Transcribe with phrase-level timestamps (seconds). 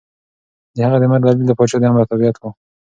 [0.75, 2.43] د هغه د مرګ دلیل د پاچا د امر تابعیت و.